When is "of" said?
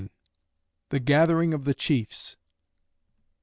1.53-1.63